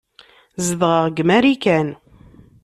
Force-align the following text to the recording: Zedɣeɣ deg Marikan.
Zedɣeɣ 0.65 1.03
deg 1.09 1.19
Marikan. 1.29 1.89